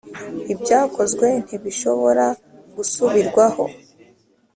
[0.53, 2.25] ibyakozwe ntibishobora
[2.75, 3.63] gusubirwaho.